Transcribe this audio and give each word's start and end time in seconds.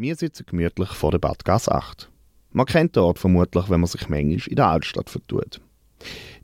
Wir 0.00 0.14
sitzen 0.14 0.46
gemütlich 0.46 0.90
vor 0.90 1.10
der 1.10 1.18
Badgas 1.18 1.68
8. 1.68 2.08
Man 2.52 2.66
kennt 2.66 2.94
den 2.94 3.02
Ort 3.02 3.18
vermutlich, 3.18 3.68
wenn 3.68 3.80
man 3.80 3.88
sich 3.88 4.08
manchmal 4.08 4.46
in 4.46 4.54
der 4.54 4.68
Altstadt 4.68 5.10
vertut. 5.10 5.60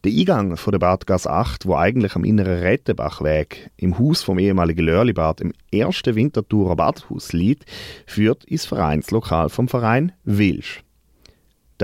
Der 0.02 0.10
Eingang 0.10 0.56
von 0.56 0.72
der 0.72 0.80
Badgas 0.80 1.28
8, 1.28 1.64
wo 1.64 1.76
eigentlich 1.76 2.16
am 2.16 2.24
inneren 2.24 2.58
Rettebachweg 2.58 3.70
im 3.76 3.96
Haus 3.96 4.24
vom 4.24 4.40
ehemaligen 4.40 4.84
Lörlibad 4.84 5.40
im 5.40 5.52
ersten 5.70 6.16
Winterthurer 6.16 6.74
Badhaus 6.74 7.32
liegt, 7.32 7.70
führt 8.06 8.42
ins 8.42 8.66
Vereinslokal 8.66 9.48
vom 9.48 9.68
Verein 9.68 10.10
Wilsch. 10.24 10.82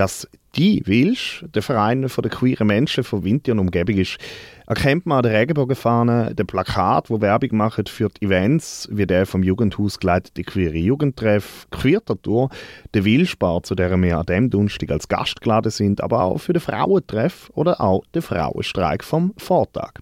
Dass 0.01 0.27
die 0.55 0.81
Wilsch, 0.87 1.45
der 1.53 1.61
Verein 1.61 2.01
der 2.01 2.31
queeren 2.31 2.65
Menschen 2.65 3.03
von 3.03 3.23
Winter 3.23 3.51
und 3.51 3.59
Umgebung 3.59 3.97
ist, 3.97 4.17
erkennt 4.65 5.05
man 5.05 5.17
an 5.17 5.23
der 5.29 5.39
Regenbogenfahne, 5.39 6.33
den 6.33 6.47
Plakat, 6.47 7.11
wo 7.11 7.21
Werbung 7.21 7.55
machen 7.55 7.85
für 7.85 8.09
die 8.09 8.25
Events, 8.25 8.89
wie 8.91 9.05
der 9.05 9.27
vom 9.27 9.43
Jugendhaus 9.43 9.99
geleitete 9.99 10.41
queere 10.41 10.75
Jugendtreff, 10.75 11.67
Queertatur, 11.69 12.49
der 12.95 13.05
Wilspar, 13.05 13.61
zu 13.61 13.75
der 13.75 13.95
wir 14.01 14.17
an 14.17 14.25
dem 14.25 14.49
Donnerstag 14.49 14.89
als 14.89 15.07
Gast 15.07 15.39
geladen 15.39 15.69
sind, 15.69 16.01
aber 16.01 16.23
auch 16.23 16.39
für 16.39 16.53
den 16.53 16.63
Frauentreff 16.63 17.51
oder 17.53 17.79
auch 17.79 18.03
den 18.15 18.23
Frauenstreik 18.23 19.03
vom 19.03 19.35
Vortag. 19.37 19.99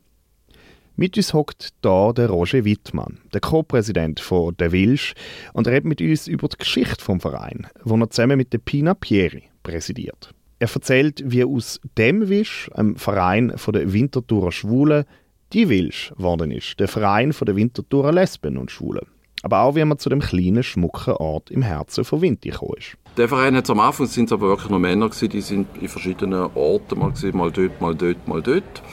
Mit 0.95 1.17
uns 1.17 1.33
hockt 1.33 1.71
da 1.81 2.13
der 2.13 2.29
Roger 2.29 2.63
Wittmann, 2.63 3.17
der 3.33 3.41
Co-Präsident 3.41 4.21
von 4.21 4.55
Der 4.55 4.71
Wilsch, 4.71 5.13
und 5.51 5.67
redet 5.67 5.83
mit 5.83 5.99
uns 5.99 6.25
über 6.29 6.47
die 6.47 6.57
Geschichte 6.57 7.03
vom 7.03 7.19
Verein, 7.19 7.67
wo 7.83 7.97
er 7.97 8.09
zusammen 8.09 8.37
mit 8.37 8.53
der 8.53 8.59
Pina 8.59 8.93
Pieri 8.93 9.49
präsidiert. 9.69 10.33
Er 10.59 10.69
erzählt, 10.73 11.23
wie 11.25 11.45
aus 11.45 11.79
dem 11.97 12.27
Wisch, 12.27 12.69
einem 12.73 12.97
Verein 12.97 13.53
von 13.55 13.73
der 13.73 13.93
Winterthurer 13.93 14.51
Schwulen, 14.51 15.05
die 15.53 15.69
Wilsch 15.69 16.13
geworden 16.17 16.51
ist, 16.51 16.79
der 16.79 16.87
Verein 16.87 17.31
von 17.31 17.45
der 17.45 17.55
Winterthurer 17.55 18.11
Lesben 18.11 18.57
und 18.57 18.69
Schwulen. 18.69 19.07
Aber 19.41 19.61
auch, 19.61 19.75
wie 19.75 19.85
man 19.85 19.97
zu 19.97 20.09
dem 20.09 20.19
kleinen, 20.19 20.63
schmucken 20.63 21.13
Ort 21.13 21.49
im 21.49 21.61
Herzen 21.61 22.03
von 22.03 22.21
Winti 22.21 22.49
gekommen 22.49 22.75
ist. 22.77 22.97
Der 23.15 23.29
Verein 23.29 23.55
hat 23.55 23.69
am 23.69 23.79
Anfang 23.79 24.07
sind 24.07 24.31
aber 24.33 24.49
wirklich 24.49 24.69
nur 24.69 24.79
Männer 24.79 25.07
gewesen, 25.07 25.29
die 25.29 25.41
sind 25.41 25.67
in 25.79 25.87
verschiedenen 25.87 26.49
Orten 26.55 26.99
mal 26.99 27.11
gewesen, 27.11 27.37
mal 27.37 27.51
dort, 27.51 27.79
mal 27.79 27.95
dort, 27.95 28.27
mal 28.27 28.41
dort 28.41 28.83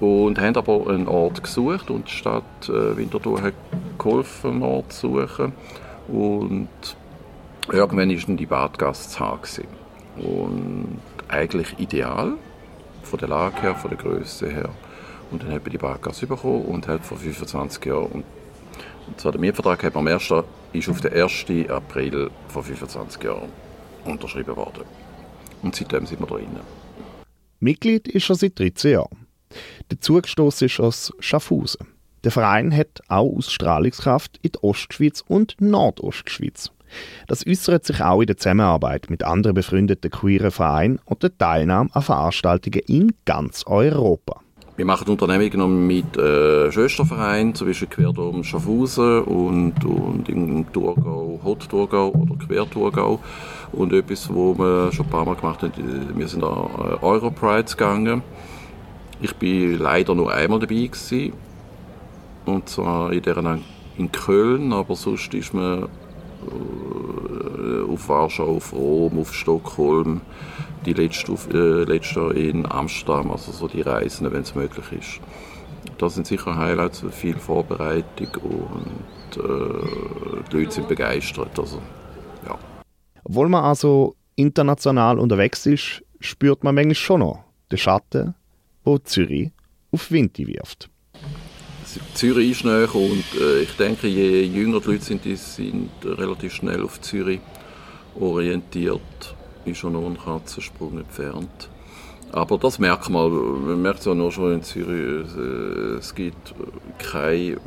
und 0.00 0.40
haben 0.40 0.56
aber 0.56 0.88
einen 0.88 1.06
Ort 1.06 1.42
gesucht 1.42 1.90
und 1.90 2.08
die 2.08 2.12
Stadt 2.12 2.68
äh, 2.68 2.96
Winterthur 2.96 3.40
hat 3.40 3.54
geholfen, 3.96 4.50
einen 4.50 4.62
Ort 4.62 4.92
zu 4.92 5.08
suchen 5.08 5.52
und 6.08 6.68
irgendwann 7.72 8.10
ist 8.10 8.28
dann 8.28 8.36
die 8.36 8.46
Badgasse 8.46 9.08
zu 9.08 9.20
haben 9.20 9.40
und 10.18 11.00
eigentlich 11.28 11.78
ideal, 11.78 12.34
von 13.02 13.18
der 13.18 13.28
Lage 13.28 13.60
her, 13.62 13.74
von 13.74 13.90
der 13.90 13.98
Größe 13.98 14.48
her. 14.48 14.70
Und 15.30 15.42
dann 15.42 15.52
hat 15.52 15.62
man 15.62 15.70
die 15.70 15.78
Badgasse 15.78 16.26
bekommen 16.26 16.64
und 16.64 16.86
hat 16.86 17.04
vor 17.04 17.18
25 17.18 17.84
Jahren, 17.84 18.24
und, 19.06 19.20
zwar 19.20 19.32
der 19.32 19.40
Mietvertrag 19.40 19.82
hat 19.84 19.96
am 19.96 20.06
1. 20.06 20.32
ist 20.72 20.88
auf 20.88 21.00
den 21.00 21.12
1. 21.12 21.46
April 21.68 22.30
vor 22.48 22.62
25 22.62 23.22
Jahren 23.22 23.48
unterschrieben 24.04 24.56
worden. 24.56 24.84
Und 25.62 25.74
seitdem 25.74 26.06
sind 26.06 26.20
wir 26.20 26.26
drinnen. 26.26 26.60
Mitglied 27.60 28.08
ist 28.08 28.28
er 28.28 28.36
seit 28.36 28.58
13 28.58 28.92
Jahren. 28.92 29.26
Dazugestoßen 29.88 30.66
ist 30.66 30.80
aus 30.80 31.12
Schaffhausen. 31.20 31.86
Der 32.24 32.32
Verein 32.32 32.76
hat 32.76 33.02
auch 33.08 33.36
Ausstrahlungskraft 33.36 34.38
in 34.42 34.52
die 34.52 34.58
Ostschweiz 34.62 35.22
und 35.26 35.54
Nordostschweiz. 35.60 36.72
Das 37.26 37.46
äußert 37.46 37.84
sich 37.84 38.00
auch 38.02 38.20
in 38.20 38.26
der 38.26 38.36
Zusammenarbeit 38.36 39.10
mit 39.10 39.22
anderen 39.22 39.54
befreundeten 39.54 40.10
queeren 40.10 40.50
Vereinen 40.50 40.98
und 41.04 41.22
der 41.22 41.36
Teilnahme 41.36 41.90
an 41.92 42.02
Veranstaltungen 42.02 42.80
in 42.86 43.12
ganz 43.24 43.64
Europa. 43.66 44.40
Wir 44.76 44.84
machen 44.84 45.08
Unternehmungen 45.08 45.86
mit 45.86 46.18
äh, 46.18 46.70
Schwestervereinen, 46.70 47.54
zum 47.54 47.66
Beispiel 47.66 47.88
Querdom 47.88 48.44
Schaffhausen 48.44 49.22
und, 49.22 49.82
und 49.82 50.28
im 50.28 50.70
Thurgau, 50.70 51.40
Hot 51.42 51.66
Thurgau 51.70 52.10
oder 52.10 52.36
Quer 52.36 52.68
Thurgau. 52.68 53.18
Und 53.72 53.94
etwas, 53.94 54.28
wo 54.32 54.54
wir 54.58 54.92
schon 54.92 55.06
ein 55.06 55.10
paar 55.10 55.24
Mal 55.24 55.36
gemacht 55.36 55.62
haben, 55.62 55.72
wir 56.14 56.28
sind 56.28 56.44
an 56.44 56.68
äh, 56.78 57.02
Europrides 57.02 57.74
gegangen. 57.74 58.22
Ich 59.22 59.34
bin 59.36 59.78
leider 59.78 60.14
nur 60.14 60.30
einmal 60.30 60.60
dabei 60.60 60.74
gewesen. 60.74 61.32
Und 62.44 62.68
zwar 62.68 63.14
in 63.14 63.22
der 63.22 63.58
in 63.96 64.12
Köln, 64.12 64.74
aber 64.74 64.94
sonst 64.94 65.32
ist 65.32 65.54
man 65.54 65.88
auf 67.88 68.08
Warschau, 68.08 68.56
auf 68.56 68.72
Rom, 68.72 69.18
auf 69.18 69.34
Stockholm, 69.34 70.20
die 70.84 70.92
letzte, 70.92 71.32
äh, 71.52 71.84
letzte 71.84 72.20
in 72.34 72.70
Amsterdam, 72.70 73.30
also 73.30 73.52
so 73.52 73.68
die 73.68 73.82
Reisen, 73.82 74.30
wenn 74.32 74.42
es 74.42 74.54
möglich 74.54 74.92
ist. 74.92 75.20
Das 75.98 76.14
sind 76.14 76.26
sicher 76.26 76.56
Highlights, 76.56 77.04
viel 77.10 77.36
Vorbereitung 77.36 78.28
und 78.42 79.42
äh, 79.42 80.42
die 80.50 80.56
Leute 80.56 80.72
sind 80.72 80.88
begeistert. 80.88 81.58
Also, 81.58 81.80
ja. 82.46 82.58
Obwohl 83.24 83.48
man 83.48 83.64
also 83.64 84.14
international 84.34 85.18
unterwegs 85.18 85.64
ist, 85.66 86.02
spürt 86.20 86.64
man 86.64 86.74
manchmal 86.74 86.94
schon 86.94 87.20
noch 87.20 87.44
den 87.70 87.78
Schatten, 87.78 88.34
wo 88.84 88.98
Zürich 88.98 89.50
auf 89.90 90.10
Winti 90.10 90.46
wirft. 90.46 90.90
Zürich 92.14 92.50
ist 92.52 92.64
näher 92.64 92.94
und 92.94 93.24
äh, 93.40 93.62
ich 93.62 93.76
denke, 93.76 94.06
je 94.08 94.42
jünger 94.42 94.80
die 94.80 94.92
Leute 94.92 95.04
sind, 95.04 95.24
die 95.24 95.36
sind 95.36 95.90
relativ 96.04 96.54
schnell 96.54 96.82
auf 96.82 97.00
Zürich 97.00 97.40
orientiert, 98.18 99.34
ist 99.64 99.78
schon 99.78 99.92
noch 99.92 100.06
ein 100.06 100.18
Katzensprung 100.18 100.98
entfernt. 100.98 101.68
Aber 102.32 102.58
das 102.58 102.78
merkt 102.78 103.08
man, 103.08 103.30
man 103.66 103.82
merkt 103.82 104.00
es 104.00 104.06
auch 104.06 104.14
nur 104.14 104.32
schon 104.32 104.54
in 104.54 104.62
Zürich, 104.62 105.26
äh, 105.36 105.98
es 105.98 106.14
gibt 106.14 106.54
kein 106.98 107.58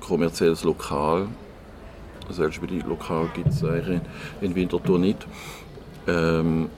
kommerzielles 0.00 0.64
Lokal, 0.64 1.28
selbst 2.30 2.62
wie 2.62 2.66
die 2.66 2.80
Lokal 2.80 3.28
gibt 3.34 3.48
es 3.48 3.64
eigentlich 3.64 4.00
in 4.40 4.54
Winterthur 4.54 4.98
nicht. 4.98 5.26
Ähm, 6.06 6.68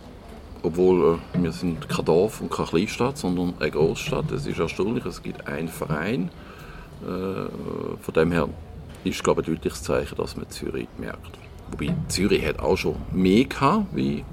obwohl 0.66 1.18
äh, 1.34 1.42
wir 1.42 1.52
sind 1.52 1.88
kein 1.88 2.04
Dorf 2.04 2.40
und 2.40 2.50
keine 2.50 2.68
Kleinstadt, 2.68 3.18
sondern 3.18 3.54
eine 3.60 3.70
Großstadt. 3.70 4.30
Es 4.32 4.46
ist 4.46 4.58
erstaunlich, 4.58 5.04
es 5.06 5.22
gibt 5.22 5.46
einen 5.46 5.68
Verein, 5.68 6.30
von 7.02 8.14
dem 8.14 8.32
her 8.32 8.48
ist 9.04 9.22
glaube 9.22 9.42
ich, 9.42 9.48
ein 9.48 9.54
deutliches 9.54 9.82
Zeichen, 9.82 10.16
dass 10.16 10.36
man 10.36 10.48
Zürich 10.50 10.88
merkt. 10.98 11.38
Wobei 11.70 11.94
Zürich 12.08 12.44
hat 12.44 12.58
auch 12.60 12.76
schon 12.76 12.96
mehr 13.12 13.44
gehabt, 13.44 13.86
wie, 13.94 14.24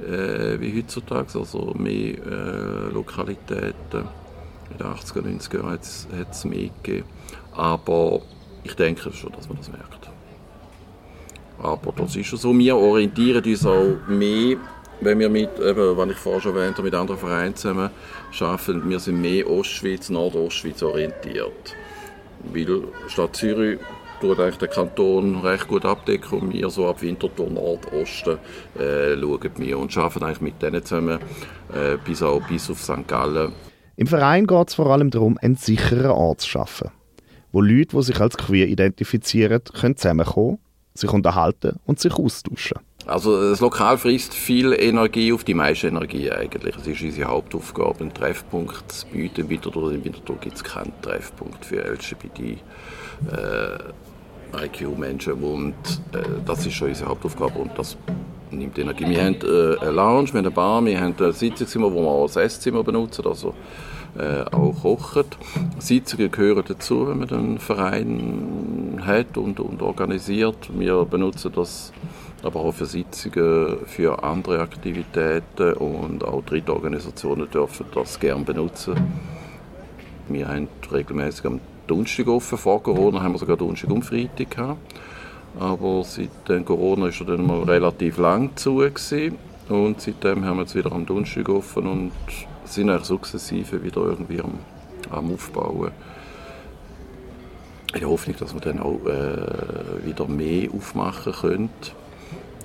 äh, 0.00 0.58
wie 0.60 0.76
heutzutage, 0.76 1.38
also 1.38 1.74
mehr 1.78 2.14
äh, 2.14 2.92
Lokalitäten. 2.92 4.08
In 4.70 4.78
den 4.78 4.86
80er, 4.86 5.22
90er 5.22 5.56
Jahren 5.56 5.72
hat 5.72 6.30
es 6.30 6.44
mehr 6.44 6.70
gegeben. 6.82 7.06
Aber 7.52 8.20
ich 8.62 8.74
denke 8.74 9.12
schon, 9.12 9.32
dass 9.32 9.48
man 9.48 9.58
das 9.58 9.70
merkt. 9.70 10.10
Aber 11.62 11.92
das 11.92 12.16
ist 12.16 12.26
schon 12.26 12.38
so. 12.38 12.56
Wir 12.56 12.76
orientieren 12.76 13.44
uns 13.44 13.66
auch 13.66 13.96
mehr 14.08 14.56
wenn 15.00 15.18
wir 15.18 15.28
mit, 15.28 15.58
eben, 15.58 15.96
was 15.96 16.10
ich 16.10 16.16
vorher 16.16 16.40
schon 16.40 16.56
erwähnt 16.56 16.76
habe, 16.76 16.84
mit 16.84 16.94
anderen 16.94 17.18
Vereinen 17.18 17.56
zusammen 17.56 17.90
arbeiten, 18.38 18.88
wir 18.88 19.00
sind 19.00 19.20
mehr 19.20 19.48
Ostschweiz, 19.48 20.10
Nordostschweiz 20.10 20.82
orientiert. 20.82 21.74
Weil 22.52 22.82
Stadt 23.08 23.36
Zürich 23.36 23.78
tut 24.20 24.38
eigentlich 24.38 24.58
den 24.58 24.70
Kanton 24.70 25.40
recht 25.40 25.68
gut 25.68 25.84
abdecken 25.84 26.40
und 26.40 26.52
wir 26.52 26.68
so 26.70 26.88
ab 26.88 27.00
Winterthur 27.00 27.48
Nordosten 27.50 28.38
äh, 28.78 29.16
schauen 29.18 29.50
wir 29.56 29.78
und 29.78 29.96
arbeiten 29.96 30.24
eigentlich 30.24 30.40
mit 30.40 30.62
denen 30.62 30.84
zusammen 30.84 31.18
äh, 31.72 31.96
bis, 32.04 32.22
auch, 32.22 32.40
bis 32.46 32.70
auf 32.70 32.82
St. 32.82 33.06
Gallen. 33.06 33.52
Im 33.96 34.06
Verein 34.06 34.46
geht 34.46 34.68
es 34.68 34.74
vor 34.74 34.86
allem 34.86 35.10
darum, 35.10 35.38
einen 35.40 35.56
sicheren 35.56 36.10
Ort 36.10 36.42
zu 36.42 36.48
schaffen, 36.48 36.90
wo 37.52 37.60
Leute, 37.60 37.96
die 37.96 38.02
sich 38.02 38.20
als 38.20 38.36
queer 38.36 38.68
identifizieren, 38.68 39.62
können 39.78 39.96
zusammenkommen, 39.96 40.58
sich 40.94 41.10
unterhalten 41.10 41.78
und 41.86 42.00
sich 42.00 42.14
austauschen 42.14 42.78
also 43.06 43.50
das 43.50 43.60
Lokal 43.60 43.98
frisst 43.98 44.34
viel 44.34 44.72
Energie 44.72 45.32
auf 45.32 45.44
die 45.44 45.54
meiste 45.54 45.88
Energie 45.88 46.30
eigentlich. 46.30 46.76
Es 46.76 46.86
ist 46.86 47.02
unsere 47.02 47.28
Hauptaufgabe, 47.28 48.00
einen 48.00 48.14
Treffpunkt 48.14 48.92
zu 48.92 49.06
bieten. 49.06 49.42
Im 49.42 49.48
Winterthur, 49.48 49.92
im 49.92 50.04
Winterthur 50.04 50.36
gibt 50.36 50.56
es 50.56 50.64
keinen 50.64 50.92
Treffpunkt 51.02 51.64
für 51.64 51.82
LGBT. 51.82 52.40
Äh, 52.40 53.78
IQ-Menschen 54.52 55.34
und 55.34 55.74
äh, 56.12 56.22
das 56.44 56.66
ist 56.66 56.74
schon 56.74 56.88
unsere 56.88 57.10
Hauptaufgabe 57.10 57.58
und 57.58 57.70
das 57.76 57.96
nimmt 58.50 58.78
Energie. 58.78 59.08
Wir 59.08 59.24
haben 59.24 59.36
äh, 59.42 59.78
eine 59.80 59.90
Lounge, 59.90 60.28
wir 60.28 60.38
haben 60.38 60.38
eine 60.38 60.50
Bar, 60.50 60.84
wir 60.84 61.00
haben 61.00 61.14
ein 61.18 61.32
Sitzungszimmer, 61.32 61.92
wo 61.92 62.00
wir 62.00 62.08
auch 62.08 62.26
das 62.26 62.36
Esszimmer 62.36 62.82
benutzen, 62.82 63.26
also 63.26 63.54
äh, 64.18 64.42
auch 64.50 64.74
kochen. 64.82 65.24
Sitzungen 65.78 66.30
gehören 66.30 66.64
dazu, 66.66 67.08
wenn 67.08 67.18
man 67.18 67.30
einen 67.30 67.58
Verein 67.58 69.00
hat 69.04 69.36
und, 69.36 69.60
und 69.60 69.82
organisiert. 69.82 70.68
Wir 70.76 71.04
benutzen 71.04 71.52
das 71.54 71.92
aber 72.42 72.60
auch 72.60 72.72
für 72.72 72.86
Sitzungen, 72.86 73.78
für 73.86 74.22
andere 74.22 74.60
Aktivitäten 74.60 75.74
und 75.74 76.24
auch 76.24 76.42
dritte 76.44 76.72
Organisationen 76.72 77.50
dürfen 77.50 77.86
das 77.94 78.18
gerne 78.18 78.44
benutzen. 78.44 78.94
Wir 80.28 80.48
haben 80.48 80.68
regelmäßig 80.90 81.46
am 81.46 81.60
Donnerstag 81.86 82.28
offen. 82.28 82.56
Vor 82.56 82.82
Corona 82.82 83.22
haben 83.22 83.32
wir 83.32 83.38
sogar 83.38 83.56
Donnerstag 83.56 83.90
und 83.90 84.04
Freitag 84.04 84.50
gehabt. 84.50 84.78
Aber 85.58 86.04
seit 86.04 86.64
Corona 86.64 87.08
ist 87.08 87.20
er 87.20 87.26
dann 87.26 87.46
mal 87.46 87.62
relativ 87.64 88.18
lang 88.18 88.56
zu 88.56 88.76
gewesen. 88.76 89.36
und 89.68 90.00
seitdem 90.00 90.44
haben 90.44 90.58
wir 90.58 90.62
jetzt 90.62 90.74
wieder 90.74 90.92
am 90.92 91.04
Donnerstag 91.04 91.48
offen 91.48 91.86
und 91.86 92.12
sind 92.64 92.88
eigentlich 92.88 93.06
sukzessive 93.06 93.82
wieder 93.82 94.02
irgendwie 94.02 94.40
am, 94.40 94.60
am 95.10 95.34
Aufbauen. 95.34 95.90
In 97.92 98.00
der 98.00 98.08
Hoffnung, 98.08 98.36
dass 98.38 98.54
wir 98.54 98.60
dann 98.60 98.78
auch 98.78 99.04
äh, 99.06 100.06
wieder 100.06 100.28
mehr 100.28 100.70
aufmachen 100.72 101.32
können 101.32 101.70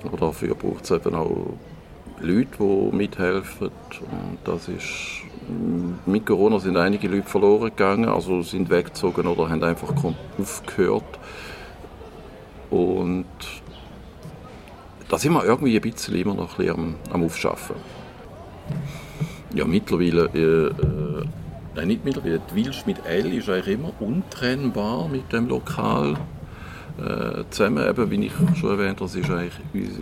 Aber 0.06 0.16
dafür 0.16 0.54
braucht 0.54 0.84
es 0.84 0.90
eben 0.90 1.14
auch 1.14 1.54
Leute, 2.20 2.48
die 2.58 2.96
mithelfen. 2.96 3.68
Und 4.00 4.38
das 4.44 4.68
ist, 4.68 5.22
mit 6.06 6.26
Corona 6.26 6.58
sind 6.58 6.76
einige 6.76 7.08
Leute 7.08 7.28
verloren 7.28 7.70
gegangen, 7.70 8.08
also 8.08 8.42
sind 8.42 8.70
weggezogen 8.70 9.26
oder 9.26 9.48
haben 9.48 9.62
einfach 9.62 9.92
aufgehört. 10.38 11.18
Und 12.70 13.26
da 15.08 15.18
sind 15.18 15.32
wir 15.32 15.44
irgendwie 15.44 15.76
ein 15.76 15.82
bisschen 15.82 16.16
immer 16.16 16.34
noch 16.34 16.58
ein 16.58 16.70
am, 16.70 16.94
am 17.12 17.24
Aufschaffen. 17.24 17.76
Ja, 19.54 19.64
mittlerweile, 19.64 20.28
äh, 20.34 20.66
äh, 20.68 21.24
nein, 21.76 21.88
nicht 21.88 22.04
mittlerweile, 22.04 22.40
die 22.50 22.64
Wilsch 22.64 22.84
mit 22.86 23.06
L 23.06 23.32
ist 23.32 23.48
eigentlich 23.48 23.78
immer 23.78 23.92
untrennbar 24.00 25.08
mit 25.08 25.32
dem 25.32 25.48
Lokal 25.48 26.16
äh, 26.98 27.44
zusammen, 27.50 27.86
eben, 27.86 28.10
wie 28.10 28.26
ich 28.26 28.32
schon 28.58 28.70
erwähnt 28.70 29.00
habe, 29.00 29.10
das 29.10 29.14
ist 29.16 29.30
eigentlich 29.30 29.52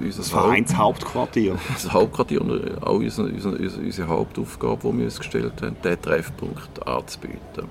unser 0.04 0.18
das 0.18 0.30
Vereinshauptquartier. 0.30 1.56
Das 1.72 1.92
Hauptquartier 1.92 2.40
und 2.40 2.82
auch 2.82 2.94
unsere, 2.94 3.28
unsere, 3.28 3.56
unsere 3.56 4.08
Hauptaufgabe, 4.08 4.92
die 4.92 4.98
wir 4.98 5.04
uns 5.06 5.18
gestellt 5.18 5.60
haben, 5.60 5.76
den 5.82 6.00
Treffpunkt 6.00 6.86
anzubieten. 6.86 7.68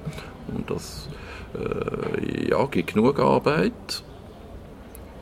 Und 0.54 0.70
das 0.70 1.08
äh, 1.56 2.50
ja, 2.50 2.66
gibt 2.66 2.94
genug 2.94 3.20
Arbeit 3.20 4.04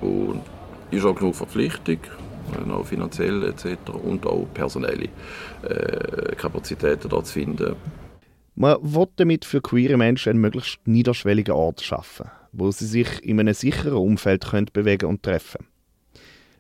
und 0.02 0.42
ist 0.90 1.06
auch 1.06 1.16
genug 1.16 1.36
Verpflichtung, 1.36 2.00
äh, 2.68 2.72
auch 2.72 2.86
finanziell 2.86 3.44
etc. 3.44 3.78
und 4.04 4.26
auch 4.26 4.48
personelle 4.52 5.10
äh, 5.62 6.36
Kapazitäten 6.36 7.08
da 7.08 7.24
zu 7.24 7.34
finden. 7.34 7.76
Man 8.56 8.78
will 8.82 9.08
damit 9.16 9.46
für 9.46 9.62
queere 9.62 9.98
Menschen 9.98 10.32
einen 10.32 10.42
möglichst 10.42 10.80
niederschwelligen 10.86 11.54
Ort 11.54 11.82
schaffen 11.82 12.30
wo 12.52 12.72
sie 12.72 12.86
sich 12.86 13.24
in 13.24 13.40
einem 13.40 13.54
sicheren 13.54 13.94
Umfeld 13.94 14.46
können 14.46 14.68
bewegen 14.72 15.08
und 15.08 15.24
treffen 15.24 15.66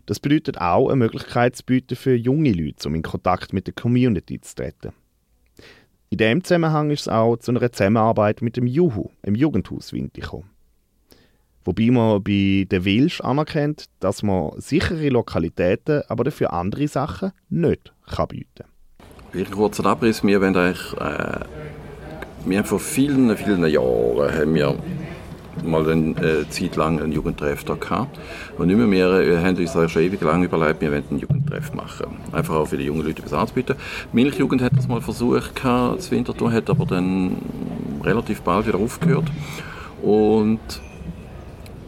Das 0.05 0.19
bedeutet 0.19 0.59
auch 0.59 0.87
eine 0.87 0.97
Möglichkeit 0.97 1.55
zu 1.55 1.63
bieten 1.63 1.95
für 1.95 2.15
junge 2.15 2.53
Leute, 2.53 2.87
um 2.87 2.95
in 2.95 3.01
Kontakt 3.01 3.53
mit 3.53 3.67
der 3.67 3.73
Community 3.73 4.39
zu 4.41 4.55
treten. 4.55 4.93
In 6.09 6.17
diesem 6.17 6.43
Zusammenhang 6.43 6.91
ist 6.91 7.01
es 7.01 7.07
auch 7.07 7.37
zu 7.37 7.51
einer 7.51 7.71
Zusammenarbeit 7.71 8.41
mit 8.41 8.57
dem 8.57 8.67
Juhu, 8.67 9.09
im 9.23 9.35
Jugendhaus 9.35 9.93
Winti 9.93 10.21
gekommen. 10.21 10.49
Wobei 11.63 11.91
man 11.91 12.23
bei 12.23 12.65
der 12.69 12.85
Wilsch 12.85 13.21
anerkennt, 13.21 13.85
dass 13.99 14.23
man 14.23 14.51
sichere 14.59 15.09
Lokalitäten, 15.09 16.01
aber 16.07 16.23
dafür 16.23 16.53
andere 16.53 16.87
Sachen 16.87 17.31
nicht 17.49 17.93
kann 18.07 18.27
bieten 18.27 18.49
kann. 18.55 18.67
Wirklich 19.31 19.55
kurzer 19.55 19.85
Abriss. 19.85 20.23
Wir, 20.23 20.41
wollen 20.41 20.55
eigentlich, 20.55 20.93
äh, 20.99 21.45
wir 22.45 22.57
haben 22.57 22.65
vor 22.65 22.79
vielen, 22.79 23.35
vielen 23.37 23.65
Jahren 23.67 24.33
haben 24.33 24.55
wir 24.55 24.75
mal 25.63 25.89
eine 25.89 26.11
äh, 26.21 26.49
Zeit 26.49 26.75
lang 26.75 27.01
einen 27.01 27.11
Jugendtreff 27.11 27.63
da 27.63 27.75
gehabt. 27.75 28.19
Und 28.57 28.67
nicht 28.67 28.77
mehr, 28.77 29.07
äh, 29.07 29.37
haben 29.37 29.57
uns 29.57 29.91
schon 29.91 30.01
ewig 30.01 30.21
lang 30.21 30.43
überlegt, 30.43 30.81
wir 30.81 30.91
wollen 30.91 31.03
einen 31.09 31.19
Jugendtreff 31.19 31.73
machen. 31.73 32.17
Einfach 32.31 32.55
auch 32.55 32.67
für 32.67 32.77
die 32.77 32.85
jungen 32.85 33.05
Leute 33.05 33.19
etwas 33.19 33.33
anzubieten. 33.33 33.75
Die 34.11 34.15
Milchjugend 34.15 34.61
hat 34.61 34.73
das 34.75 34.87
mal 34.87 35.01
versucht, 35.01 35.63
das 35.63 36.11
Winterthur 36.11 36.51
hat 36.51 36.69
aber 36.69 36.85
dann 36.85 37.37
relativ 38.03 38.41
bald 38.41 38.67
wieder 38.67 38.77
aufgehört. 38.77 39.25
Und 40.01 40.59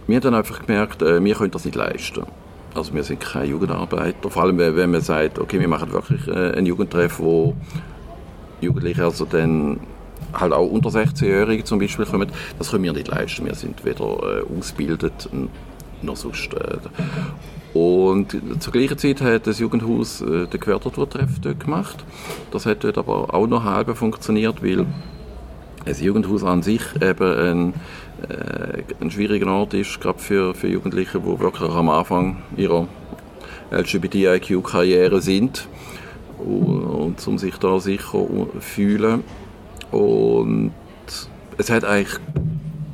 wir 0.07 0.15
haben 0.17 0.23
dann 0.23 0.35
einfach 0.35 0.65
gemerkt, 0.65 1.01
äh, 1.01 1.23
wir 1.23 1.35
können 1.35 1.51
das 1.51 1.65
nicht 1.65 1.75
leisten. 1.75 2.23
Also 2.75 2.93
wir 2.93 3.03
sind 3.03 3.19
keine 3.19 3.45
Jugendarbeiter. 3.45 4.29
Vor 4.29 4.43
allem, 4.43 4.57
wenn 4.57 4.91
man 4.91 5.01
sagt, 5.01 5.39
okay, 5.39 5.59
wir 5.59 5.67
machen 5.67 5.91
wirklich 5.91 6.27
äh, 6.27 6.53
einen 6.53 6.65
Jugendtreff, 6.65 7.19
wo 7.19 7.55
Jugendliche 8.61 9.03
also 9.03 9.25
dann 9.25 9.79
halt 10.33 10.53
auch 10.53 10.69
unter 10.69 10.89
16-Jährige 10.89 11.63
zum 11.63 11.79
Beispiel 11.79 12.05
kommen, 12.05 12.29
das 12.57 12.71
können 12.71 12.83
wir 12.83 12.93
nicht 12.93 13.07
leisten. 13.07 13.45
Wir 13.45 13.55
sind 13.55 13.83
weder 13.85 14.05
äh, 14.05 14.57
ausgebildet 14.57 15.29
noch 16.01 16.15
sonst. 16.15 16.53
Äh, 16.53 17.77
und 17.77 18.37
zur 18.59 18.71
gleichen 18.71 18.97
Zeit 18.97 19.21
hat 19.21 19.47
das 19.47 19.59
Jugendhaus 19.59 20.21
äh, 20.21 20.45
den 20.45 20.59
Quertorturtreff 20.59 21.39
dort 21.41 21.59
gemacht. 21.59 22.03
Das 22.51 22.65
hat 22.65 22.83
dort 22.83 22.97
aber 22.97 23.33
auch 23.33 23.47
noch 23.47 23.63
halb 23.63 23.95
funktioniert, 23.97 24.63
weil 24.63 24.85
das 25.85 25.99
Jugendhaus 25.99 26.43
an 26.43 26.61
sich 26.61 26.81
eben 27.01 27.33
ein, 27.33 27.73
äh, 28.29 28.83
ein 29.01 29.11
schwieriger 29.11 29.51
Ort 29.51 29.73
ist, 29.73 29.99
gerade 29.99 30.19
für, 30.19 30.53
für 30.53 30.67
Jugendliche, 30.67 31.19
die 31.19 31.39
wirklich 31.39 31.71
am 31.71 31.89
Anfang 31.89 32.37
ihrer 32.55 32.87
LGBTIQ-Karriere 33.71 35.21
sind 35.21 35.67
und, 36.37 36.83
und 36.83 37.27
um 37.27 37.37
sich 37.37 37.55
da 37.57 37.79
sicher 37.79 38.25
fühlen 38.59 39.23
und 39.93 40.73
es 41.57 41.69
hat 41.69 41.85
eigentlich 41.85 42.19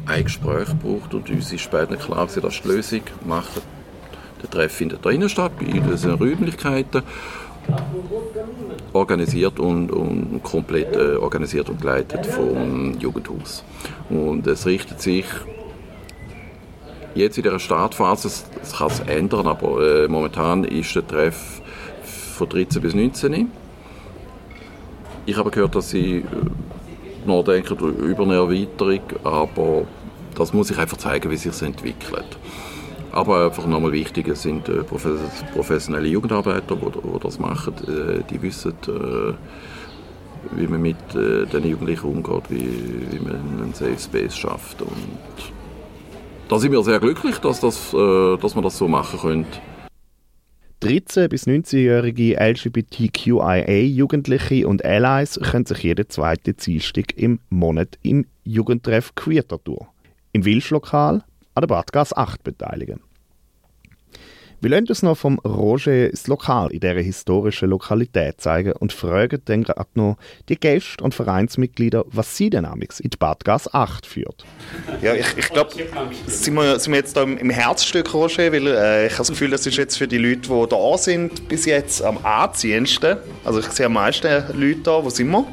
ein 0.05 0.23
Gespräch 0.23 0.67
gebraucht 0.67 1.13
und 1.13 1.29
uns 1.29 1.51
ist 1.51 1.61
später 1.61 1.95
klar 1.95 2.27
dass 2.27 2.61
die 2.61 2.67
Lösung 2.67 3.01
machen. 3.25 3.61
Der 4.41 4.49
Treff 4.49 4.73
findet 4.73 5.03
drinnen 5.03 5.29
statt, 5.29 5.51
bei 5.59 5.79
unseren 5.79 6.17
Räumlichkeiten, 6.17 7.03
organisiert 8.93 9.59
und, 9.59 9.91
und 9.91 10.41
komplett 10.43 10.95
äh, 10.95 11.15
organisiert 11.15 11.69
und 11.69 11.81
geleitet 11.81 12.25
vom 12.25 12.97
Jugendhaus. 12.99 13.63
Und 14.09 14.47
es 14.47 14.65
richtet 14.65 15.01
sich 15.01 15.25
jetzt 17.15 17.37
in 17.37 17.43
der 17.43 17.59
Startphase, 17.59 18.27
es 18.27 18.73
kann 18.73 18.89
sich 18.89 19.07
ändern, 19.07 19.47
aber 19.47 20.03
äh, 20.03 20.07
momentan 20.07 20.63
ist 20.63 20.95
der 20.95 21.05
Treff 21.05 21.61
von 22.03 22.49
13 22.49 22.81
bis 22.81 22.93
19. 22.95 23.51
Ich 25.25 25.37
habe 25.37 25.51
gehört, 25.51 25.75
dass 25.75 25.89
sie 25.89 26.19
äh, 26.19 26.23
nachdenken 27.25 27.77
über 27.77 28.23
eine 28.23 28.35
Erweiterung, 28.35 29.01
aber 29.23 29.85
das 30.35 30.53
muss 30.53 30.71
ich 30.71 30.77
einfach 30.77 30.97
zeigen, 30.97 31.29
wie 31.29 31.37
sich 31.37 31.51
es 31.51 31.61
entwickelt. 31.61 32.37
Aber 33.11 33.45
einfach 33.45 33.65
nochmal 33.65 33.91
wichtig, 33.91 34.27
es 34.27 34.43
sind 34.43 34.69
äh, 34.69 34.83
professionelle 34.83 36.07
Jugendarbeiter, 36.07 36.75
die, 36.75 37.19
das 37.21 37.39
machen. 37.39 37.73
Äh, 37.87 38.23
die 38.29 38.41
wissen, 38.41 38.73
äh, 38.87 39.33
wie 40.51 40.67
man 40.67 40.81
mit 40.81 40.95
den 41.13 41.65
Jugendlichen 41.67 42.07
umgeht, 42.07 42.43
wie, 42.49 43.19
man 43.19 43.35
einen 43.35 43.73
Safe 43.73 43.99
Space 43.99 44.37
schafft. 44.37 44.81
Und 44.81 44.93
da 46.47 46.57
sind 46.59 46.71
wir 46.71 46.81
sehr 46.81 46.99
glücklich, 46.99 47.39
dass, 47.39 47.59
das, 47.59 47.91
dass 47.91 48.55
wir 48.55 48.61
das 48.61 48.77
so 48.77 48.87
machen 48.87 49.19
können. 49.19 49.45
13- 50.81 51.27
bis 51.27 51.45
19-jährige 51.45 52.39
LGBTQIA-Jugendliche 52.39 54.65
und 54.65 54.85
Allies 54.85 55.37
können 55.37 55.65
sich 55.65 55.83
jeden 55.83 56.09
zweiten 56.09 56.55
Dienstag 56.55 57.17
im 57.17 57.41
Monat 57.49 57.99
im 58.01 58.25
Jugendtreff 58.45 59.13
Queertatur 59.13 59.89
im 60.31 60.45
Wilschlokal 60.45 61.25
an 61.53 61.61
der 61.61 61.67
Badgas 61.67 62.15
8 62.15 62.45
beteiligen. 62.45 63.01
Wir 64.61 64.71
lassen 64.71 64.87
uns 64.89 65.03
noch 65.03 65.17
vom 65.17 65.39
Roger 65.39 66.09
das 66.09 66.27
Lokal 66.27 66.71
in 66.71 66.81
dieser 66.81 66.99
historischen 66.99 67.69
Lokalität 67.69 68.41
zeigen 68.41 68.73
und 68.73 68.91
fragen 68.91 69.41
dann 69.45 69.63
gerade 69.63 69.89
noch 69.93 70.17
die 70.49 70.59
Gäste 70.59 71.01
und 71.01 71.15
Vereinsmitglieder, 71.15 72.03
was 72.07 72.35
sie 72.35 72.49
denn 72.49 72.65
amigs 72.65 72.99
in 72.99 73.09
die 73.09 73.17
Badgas 73.17 73.73
8 73.73 74.05
führt. 74.05 74.43
Ja, 75.01 75.13
ich, 75.13 75.27
ich 75.37 75.49
glaube, 75.49 75.71
sind 76.27 76.55
wir, 76.55 76.77
sind 76.77 76.91
wir 76.91 76.99
jetzt 76.99 77.15
da 77.15 77.23
im 77.23 77.49
Herzstück, 77.49 78.13
Roger, 78.13 78.51
weil 78.51 78.67
äh, 78.67 79.07
ich 79.07 79.13
habe 79.13 79.19
das 79.19 79.29
Gefühl, 79.29 79.49
das 79.49 79.65
ist 79.65 79.77
jetzt 79.77 79.97
für 79.97 80.09
die 80.09 80.17
Leute, 80.17 80.49
die 80.49 80.69
da 80.69 80.97
sind, 80.97 81.47
bis 81.47 81.65
jetzt 81.65 82.03
am 82.03 82.17
anziehendsten. 82.25 83.17
Also 83.45 83.59
ich 83.59 83.67
sehe 83.67 83.85
am 83.85 83.93
meisten 83.93 84.43
Leute 84.59 84.81
da. 84.81 85.03
Wo 85.03 85.09
sind 85.09 85.29
wir? 85.29 85.45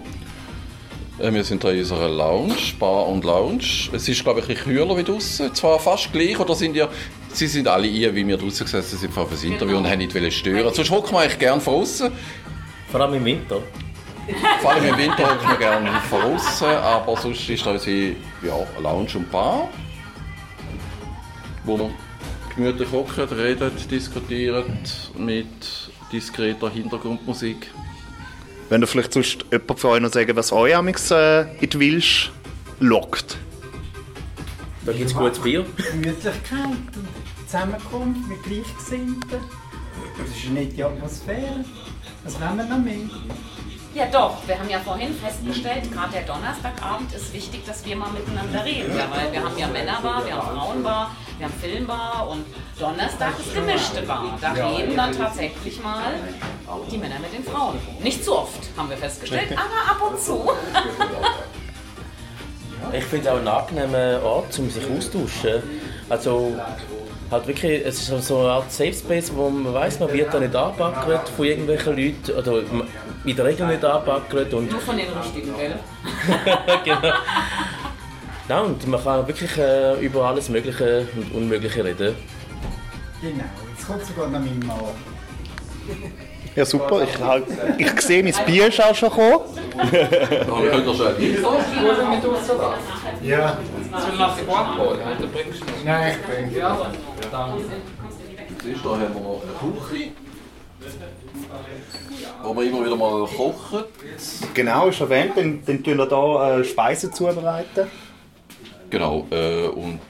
Äh, 1.18 1.32
wir 1.32 1.44
sind 1.44 1.62
hier 1.62 1.72
in 1.72 1.78
unserer 1.80 2.08
Lounge, 2.08 2.54
Bar 2.78 3.06
und 3.08 3.24
Lounge. 3.24 3.88
Es 3.92 4.08
ist, 4.08 4.22
glaube 4.22 4.40
ich, 4.40 4.46
ein 4.46 4.54
bisschen 4.54 4.72
kühler 4.72 4.96
wie 4.96 5.04
draußen. 5.04 5.54
Zwar 5.54 5.78
fast 5.78 6.12
gleich, 6.12 6.38
oder 6.38 6.54
sind 6.54 6.76
ja, 6.76 6.88
sie 7.32 7.46
sind 7.46 7.68
alle 7.68 7.86
hier, 7.86 8.14
wie 8.14 8.26
wir 8.26 8.36
draußen 8.36 8.66
gesessen 8.66 8.98
sind 8.98 9.12
für 9.12 9.26
das 9.30 9.42
Interview 9.42 9.76
genau. 9.76 9.78
und 9.78 9.90
haben 9.90 9.98
nicht 9.98 10.32
stören. 10.36 10.72
Sonst 10.74 10.90
hocken 10.90 11.12
wir 11.12 11.20
eigentlich 11.20 11.38
gerne 11.38 11.60
von 11.60 11.74
außen. 11.74 12.12
Vor 12.90 13.00
allem 13.00 13.14
im 13.14 13.24
Winter. 13.24 13.62
Vor 14.60 14.72
allem 14.72 14.84
im 14.84 14.98
Winter 14.98 15.30
hocken 15.30 15.48
wir 15.48 15.56
gerne 15.56 15.90
von 16.10 16.22
außen, 16.22 16.66
aber 16.66 17.16
sonst 17.16 17.48
ist 17.48 17.64
da 17.64 17.72
unsere 17.72 18.08
ja, 18.42 18.66
Lounge 18.82 19.10
und 19.14 19.30
Bar, 19.30 19.68
wo 21.64 21.78
wir 21.78 21.90
gemütlich 22.54 22.90
hocken, 22.92 23.24
reden, 23.24 23.70
diskutieren 23.90 24.78
mit 25.16 25.46
diskreter 26.12 26.68
Hintergrundmusik. 26.68 27.70
Wenn 28.68 28.80
du 28.80 28.86
vielleicht 28.86 29.12
sonst 29.12 29.44
jemand 29.52 29.78
von 29.78 29.90
euch 29.90 30.00
noch 30.00 30.12
sagen, 30.12 30.34
was 30.36 30.52
euch 30.52 30.74
amigs 30.74 31.10
äh, 31.10 31.42
in 31.60 31.70
die 31.70 31.78
Wilsch 31.78 32.32
lockt. 32.80 33.38
Da 34.84 34.92
gibt 34.92 35.10
es 35.10 35.16
gutes 35.16 35.38
Bier. 35.38 35.64
Gemütlichkeit 35.92 36.42
und 36.64 37.08
Zusammenkunft 37.46 38.28
mit 38.28 38.42
Gleichgesinnten. 38.42 39.40
Das 40.18 40.28
ist 40.28 40.46
eine 40.46 40.60
nette 40.60 40.84
Atmosphäre. 40.84 41.64
Was 42.24 42.40
wollen 42.40 42.56
wir 42.56 42.64
noch 42.64 42.78
mehr? 42.78 42.96
Ja 43.94 44.06
doch, 44.12 44.46
wir 44.46 44.58
haben 44.58 44.68
ja 44.68 44.78
vorhin 44.80 45.14
festgestellt, 45.14 45.90
gerade 45.90 46.12
der 46.12 46.22
Donnerstagabend 46.22 47.14
ist 47.14 47.32
wichtig, 47.32 47.64
dass 47.64 47.82
wir 47.86 47.96
mal 47.96 48.10
miteinander 48.10 48.62
reden. 48.62 48.94
Ja, 48.94 49.08
weil 49.10 49.32
wir 49.32 49.42
haben 49.42 49.56
ja 49.56 49.68
Männerbar, 49.68 50.26
wir 50.26 50.36
haben 50.36 50.54
Frauenbar, 50.54 51.16
wir 51.38 51.46
haben 51.46 51.54
Filmbar 51.60 52.28
und 52.28 52.44
Donnerstag 52.78 53.32
ist 53.38 53.54
gemischte 53.54 54.02
Bar. 54.02 54.38
Da 54.40 54.52
reden 54.52 54.96
dann 54.96 55.16
tatsächlich 55.16 55.82
mal 55.82 56.12
die 56.90 56.98
Männer 56.98 57.18
mit 57.20 57.32
den 57.32 57.44
Frauen. 57.44 57.78
Nicht 58.02 58.24
zu 58.24 58.36
oft, 58.36 58.60
haben 58.76 58.90
wir 58.90 58.96
festgestellt, 58.96 59.48
aber 59.52 59.90
ab 59.90 60.10
und 60.10 60.20
zu. 60.20 60.50
ich 62.92 63.04
finde 63.04 63.28
es 63.28 63.34
auch 63.34 63.38
ein 63.38 63.48
angenehmer 63.48 64.22
Ort, 64.22 64.58
um 64.58 64.70
sich 64.70 64.84
austauschen. 64.90 65.62
Also 66.08 66.54
halt 67.30 67.46
wirklich, 67.46 67.84
es 67.84 68.08
ist 68.08 68.26
so 68.26 68.38
eine 68.40 68.50
Art 68.50 68.70
Safe 68.70 68.92
Space, 68.92 69.32
wo 69.34 69.48
man 69.50 69.74
weiß, 69.74 70.00
man 70.00 70.12
wird 70.12 70.32
da 70.32 70.38
nicht 70.38 70.54
angepackert 70.54 71.28
von 71.28 71.44
irgendwelchen 71.44 71.96
Leuten 71.96 72.32
oder 72.32 72.62
in 73.24 73.36
der 73.36 73.44
Regel 73.44 73.66
nicht 73.66 73.84
angepackert. 73.84 74.54
Und 74.54 74.70
Nur 74.70 74.80
von 74.80 74.96
den 74.96 75.08
richtigen, 75.12 75.56
gell? 75.56 75.78
genau. 76.84 77.14
Ja, 78.48 78.60
und 78.60 78.86
man 78.86 79.02
kann 79.02 79.26
wirklich 79.26 79.58
äh, 79.58 79.98
über 80.04 80.26
alles 80.26 80.48
Mögliche 80.48 81.08
und 81.16 81.34
Unmögliche 81.34 81.84
reden. 81.84 82.14
Genau, 83.20 83.44
jetzt 83.76 83.86
kommt 83.86 84.04
sogar 84.04 84.28
noch 84.28 84.38
mein 84.38 84.58
Mann. 84.60 84.78
Ja, 86.56 86.64
super. 86.64 87.02
Ich, 87.02 87.20
halt, 87.20 87.44
ich 87.76 88.00
sehe, 88.00 88.22
mein 88.22 88.34
Bier 88.46 88.68
ist 88.68 88.82
auch 88.82 88.94
schon 88.94 89.10
gekommen. 89.10 89.40
Aber 89.76 90.62
wir 90.62 90.70
können 90.70 90.86
das 90.86 90.96
schon 90.96 91.18
nicht 91.18 91.38
Ja. 93.22 93.58
Soll 93.92 94.12
ich 94.12 94.18
nach 94.18 94.38
Guapo? 94.46 94.94
Dann 94.94 95.30
bringst 95.30 95.60
du 95.60 95.66
Nein, 95.84 96.16
ich 96.16 96.50
bin. 96.50 96.58
Ja, 96.58 96.90
danke. 97.30 97.64
Siehst 98.64 98.84
du, 98.84 98.88
da 98.88 98.94
haben 98.94 99.14
wir 99.14 99.20
noch 99.20 99.42
eine 99.42 99.74
Küche. 99.88 100.10
Wo 102.42 102.54
wir 102.54 102.62
immer 102.62 102.86
wieder 102.86 102.96
mal 102.96 103.26
kochen. 103.26 103.84
Genau, 104.54 104.88
ist 104.88 105.00
erwähnt. 105.00 105.32
Dann, 105.36 105.62
dann 105.66 105.84
tun 105.84 105.98
wir 105.98 106.08
hier 106.08 106.60
äh, 106.60 106.64
Speisen 106.64 107.12
zubereiten. 107.12 107.90
Genau, 108.88 109.26
äh, 109.30 109.66
und 109.66 110.00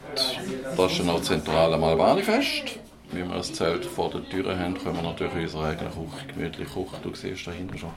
das 0.76 0.92
ist 0.92 1.00
dann 1.00 1.10
auch 1.10 1.22
zentral 1.22 1.74
am 1.74 1.82
Albani-Fest. 1.82 2.78
Wie 3.12 3.22
wir 3.22 3.36
das 3.36 3.52
Zelt 3.52 3.84
vor 3.84 4.10
der 4.10 4.28
Tür 4.28 4.58
haben, 4.58 4.74
können 4.74 4.96
wir 4.96 5.02
natürlich 5.02 5.34
in 5.34 5.42
unserer 5.42 5.66
eigenen 5.66 5.92
Küche 5.92 6.26
gemütlich 6.34 6.68
kochen. 6.68 6.98
Du 7.02 7.14
siehst 7.14 7.46
dahinter 7.46 7.78
schon 7.78 7.90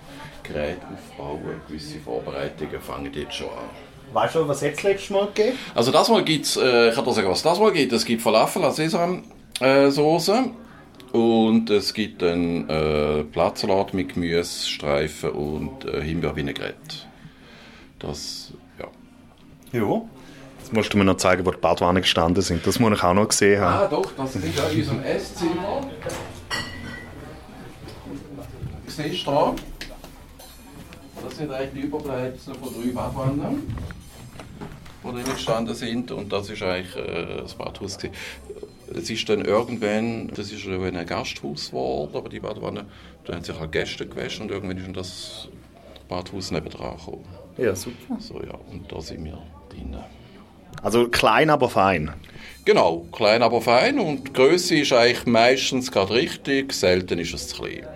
Geräte 0.44 0.82
aufbauen, 0.94 1.62
gewisse 1.68 2.00
Vorbereitungen 2.00 2.80
fangen 2.80 3.12
jetzt 3.14 3.34
schon 3.34 3.50
an. 3.50 3.70
Weißt 4.14 4.36
du, 4.36 4.48
was 4.48 4.62
jetzt 4.62 4.84
letztes 4.84 5.10
Mal 5.10 5.28
gegeben 5.28 5.58
Also 5.76 5.92
das 5.92 6.10
Mal 6.10 6.24
gibt 6.24 6.46
es, 6.46 6.58
äh, 6.58 6.90
ich 6.90 6.96
kann 6.96 7.06
dir 7.06 7.14
sagen, 7.14 7.30
was 7.30 7.44
das 7.44 7.60
Mal 7.60 7.72
gibt. 7.72 7.92
Es 7.94 8.06
gibt 8.06 8.22
Falafel 8.22 8.64
als 8.64 8.78
Sesamsoße 8.78 10.46
und 11.12 11.70
es 11.70 11.94
gibt 11.94 12.22
dann 12.22 12.70
äh, 12.70 13.24
Blattsalat 13.24 13.94
mit 13.94 14.14
Gemüsestreifen 14.14 15.32
und 15.32 15.86
äh, 15.86 16.02
Himbeervinaigrette. 16.02 16.76
Das, 18.00 18.54
ja. 18.80 19.80
Ja. 19.80 20.02
Jetzt 20.70 20.76
musst 20.76 20.94
du 20.94 21.00
mir 21.00 21.04
noch 21.06 21.18
zeigen, 21.18 21.44
wo 21.48 21.50
die 21.50 21.58
Badwanne 21.58 22.02
gestanden 22.02 22.44
sind. 22.44 22.68
Das 22.68 22.78
muss 22.80 22.94
ich 22.94 23.04
auch 23.04 23.16
noch 23.16 23.28
gesehen 23.28 23.60
haben. 23.60 23.86
Ah 23.86 23.88
doch, 23.88 24.12
das 24.16 24.36
ist 24.36 24.56
ja 24.56 24.68
in 24.68 24.78
unserem 24.78 25.04
Esszimmer. 25.04 25.90
Siehst 28.86 29.26
du 29.26 29.32
da? 29.32 29.56
Das 31.24 31.38
sind 31.38 31.52
eigentlich 31.52 31.72
die 31.74 31.88
Überbleibsel 31.88 32.54
von 32.54 32.70
drei 32.72 32.92
Badwannen, 32.92 33.76
die 35.04 35.12
drin 35.12 35.24
gestanden 35.24 35.74
sind. 35.74 36.12
Und 36.12 36.32
das 36.32 36.52
ist 36.52 36.62
eigentlich 36.62 36.96
äh, 36.98 37.38
das 37.42 37.56
Badhaus. 37.56 37.98
gewesen. 37.98 38.14
Es 38.96 39.10
ist 39.10 39.28
dann 39.28 39.44
irgendwann, 39.44 40.28
das 40.28 40.52
ist 40.52 40.68
dann 40.68 40.96
ein 40.96 41.06
Gasthaus 41.08 41.72
geworden, 41.72 42.12
aber 42.16 42.30
die 42.30 42.40
Badwanne, 42.40 42.86
da 43.26 43.34
haben 43.34 43.44
sich 43.44 43.60
auch 43.60 43.72
Gäste 43.72 44.06
gewaschen 44.06 44.44
und 44.44 44.52
irgendwann 44.52 44.78
ist 44.78 44.86
dann 44.86 44.94
das 44.94 45.48
Badhaus 46.08 46.52
nebendran 46.52 46.96
gekommen. 46.96 47.26
Ja, 47.58 47.76
super. 47.76 48.18
So, 48.20 48.36
ja, 48.44 48.54
und 48.70 48.92
da 48.92 49.02
sind 49.02 49.26
wir 49.26 49.42
drinnen. 49.72 50.19
Also 50.82 51.08
klein, 51.10 51.50
aber 51.50 51.70
fein. 51.70 52.12
Genau, 52.66 53.06
klein 53.12 53.42
aber 53.42 53.62
fein 53.62 54.00
und 54.00 54.28
die 54.28 54.34
Größe 54.34 54.76
ist 54.76 54.94
eigentlich 54.94 55.26
meistens 55.26 55.92
gerade 55.92 56.14
richtig, 56.14 56.74
selten 56.74 57.20
ist 57.20 57.34
es 57.34 57.48
zu 57.48 57.64
klein. 57.64 57.88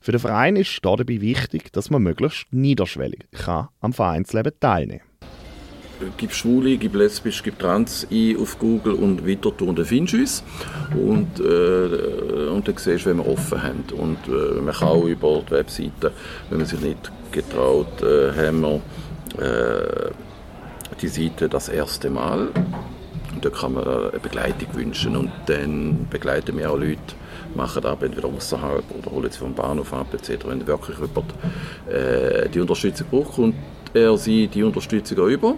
Für 0.00 0.12
den 0.12 0.20
Verein 0.20 0.56
ist 0.56 0.80
dabei 0.96 1.20
wichtig, 1.20 1.72
dass 1.72 1.90
man 1.90 2.02
möglichst 2.02 2.46
niederschwellig 2.52 3.24
kann 3.32 3.68
am 3.80 3.92
Vereinsleben 3.92 4.52
teilnehmen 4.60 5.02
Gib 6.16 6.32
Schwule, 6.32 6.76
gib 6.76 6.94
Lesbisch, 6.94 7.42
gib 7.42 7.58
Trans 7.58 8.06
ein 8.10 8.36
auf 8.38 8.58
Google 8.58 8.94
und 8.94 9.26
weiter 9.26 9.56
tun, 9.56 9.74
dann 9.74 9.84
findest 9.84 10.14
du 10.14 10.18
uns. 10.18 10.42
Und, 10.94 11.40
äh, 11.40 12.48
und 12.50 12.68
dann 12.68 12.76
siehst 12.76 13.06
du, 13.06 13.10
wenn 13.10 13.16
wir 13.16 13.26
offen 13.26 13.62
haben. 13.62 13.84
Und 13.96 14.18
äh, 14.28 14.60
man 14.60 14.74
kann 14.74 14.88
auch 14.88 15.04
über 15.04 15.42
die 15.48 15.52
Webseite, 15.52 16.12
wenn 16.50 16.58
man 16.58 16.66
sich 16.66 16.80
nicht 16.80 17.10
getraut, 17.32 18.02
äh, 18.02 18.32
haben 18.32 18.60
wir 18.60 18.82
äh, 19.42 20.10
die 20.94 21.08
Seite 21.08 21.48
das 21.48 21.68
erste 21.68 22.10
Mal. 22.10 22.48
Und 23.34 23.44
da 23.44 23.50
kann 23.50 23.74
man 23.74 23.86
eine 23.86 24.18
Begleitung 24.18 24.74
wünschen 24.74 25.16
und 25.16 25.30
dann 25.46 26.06
begleiten 26.08 26.56
wir 26.56 26.70
auch 26.70 26.78
Leute, 26.78 27.00
machen 27.54 27.84
ab 27.84 28.02
entweder 28.02 28.28
außerhalb 28.28 28.84
oder 28.98 29.10
holen 29.10 29.30
sie 29.30 29.38
vom 29.38 29.54
Bahnhof 29.54 29.92
ab 29.92 30.12
etc. 30.14 30.46
Wenn 30.46 30.66
wirklich 30.66 30.96
jemand 30.96 31.34
äh, 31.88 32.48
die 32.48 32.60
Unterstützung 32.60 33.06
braucht, 33.10 33.34
kommt 33.34 33.56
er 33.92 34.16
sie 34.16 34.48
die 34.48 34.62
Unterstützung 34.62 35.18
auch 35.18 35.26
über. 35.26 35.54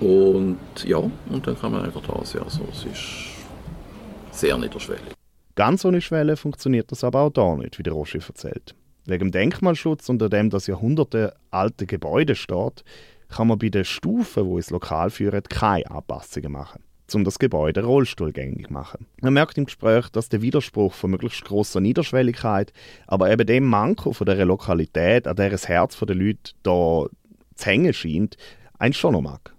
Und 0.00 0.58
ja, 0.84 0.98
und 0.98 1.46
dann 1.46 1.58
kann 1.58 1.72
man 1.72 1.84
einfach 1.84 2.02
da 2.02 2.24
sein. 2.24 2.42
Also 2.42 2.62
es 2.70 2.84
ist 2.84 4.38
sehr 4.38 4.56
niederschwellig. 4.56 5.14
Ganz 5.56 5.84
ohne 5.84 6.00
Schwelle 6.00 6.36
funktioniert 6.36 6.92
das 6.92 7.02
aber 7.02 7.22
auch 7.22 7.30
da 7.30 7.56
nicht, 7.56 7.78
wie 7.78 7.82
der 7.82 7.92
Roger 7.92 8.20
erzählt. 8.24 8.76
Wegen 9.06 9.26
dem 9.26 9.32
Denkmalschutz, 9.32 10.08
unter 10.08 10.28
dem 10.28 10.50
das 10.50 10.68
Jahrhunderte 10.68 11.34
alte 11.50 11.86
Gebäude 11.86 12.36
steht, 12.36 12.84
kann 13.28 13.48
man 13.48 13.58
bei 13.58 13.68
den 13.68 13.84
Stufen, 13.84 14.46
wo 14.46 14.56
ins 14.56 14.70
Lokal 14.70 15.10
führen, 15.10 15.42
keine 15.44 15.90
Anpassungen 15.90 16.52
machen, 16.52 16.82
um 17.14 17.24
das 17.24 17.38
Gebäude 17.38 17.84
rollstuhlgängig 17.84 18.66
zu 18.66 18.72
machen. 18.72 19.06
Man 19.20 19.34
merkt 19.34 19.58
im 19.58 19.66
Gespräch, 19.66 20.08
dass 20.08 20.28
der 20.28 20.42
Widerspruch 20.42 20.94
von 20.94 21.10
möglichst 21.10 21.44
grosser 21.44 21.80
Niederschwelligkeit, 21.80 22.72
aber 23.06 23.30
eben 23.30 23.46
dem 23.46 23.64
Manko 23.64 24.12
von 24.12 24.26
der 24.26 24.44
Lokalität, 24.44 25.26
an 25.26 25.36
der 25.36 25.50
das 25.50 25.68
Herz 25.68 25.98
der 25.98 26.16
Leute 26.16 26.52
da 26.62 27.06
zu 27.54 27.66
hängen 27.66 27.92
scheint, 27.92 28.36
einen 28.78 28.94
schon 28.94 29.12
noch 29.12 29.22
mag. 29.22 29.52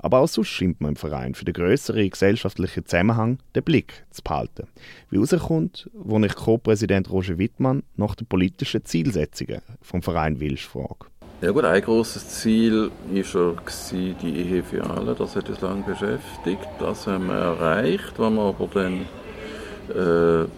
Aber 0.00 0.20
auch 0.20 0.28
sonst 0.28 0.48
scheint 0.48 0.80
man 0.80 0.90
im 0.90 0.96
Verein 0.96 1.34
für 1.34 1.44
den 1.44 1.54
grösseren 1.54 2.08
gesellschaftlichen 2.08 2.86
Zusammenhang 2.86 3.38
den 3.56 3.64
Blick 3.64 4.04
zu 4.10 4.22
behalten. 4.22 4.68
Wie 5.10 5.16
herauskommt, 5.16 5.90
wo 5.92 6.18
ich 6.20 6.34
Co-Präsident 6.34 7.10
Roger 7.10 7.38
Wittmann 7.38 7.82
nach 7.96 8.14
den 8.14 8.28
politischen 8.28 8.84
Zielsetzungen 8.84 9.60
vom 9.82 10.02
Verein 10.02 10.38
Wilsch 10.38 10.66
frage. 10.66 11.06
Ja 11.40 11.52
gut, 11.52 11.64
ein 11.64 11.80
großes 11.80 12.28
Ziel 12.30 12.90
war 13.12 13.54
die 13.72 14.36
Ehe 14.36 14.64
für 14.64 14.82
alle. 14.90 15.14
Das 15.14 15.36
hat 15.36 15.48
uns 15.48 15.60
lange 15.60 15.84
beschäftigt. 15.84 16.66
Das 16.80 17.06
haben 17.06 17.28
wir 17.28 17.34
erreicht, 17.34 18.14
was 18.16 18.32
wir 18.32 18.42
aber 18.42 18.68
dann 18.74 19.02
äh, 19.94 20.48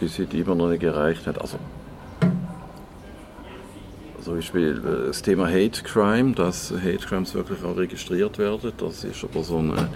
bis 0.00 0.18
heute 0.18 0.36
immer 0.38 0.56
noch 0.56 0.70
nicht 0.70 0.82
erreicht 0.82 1.24
haben. 1.28 1.38
Also 1.38 1.56
zum 4.24 4.34
Beispiel 4.34 4.82
äh, 4.84 5.06
das 5.06 5.22
Thema 5.22 5.46
Hate 5.46 5.84
Crime, 5.84 6.32
dass 6.32 6.72
Hate 6.72 7.06
Crimes 7.06 7.32
wirklich 7.34 7.62
auch 7.62 7.76
registriert 7.76 8.38
werden. 8.38 8.72
Das 8.76 9.04
ist 9.04 9.22
aber 9.22 9.44
so 9.44 9.58
eine 9.58 9.88